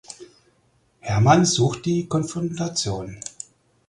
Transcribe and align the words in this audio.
Hermann 1.01 1.45
sucht 1.45 1.85
die 1.85 2.07
Konfrontation. 2.07 3.19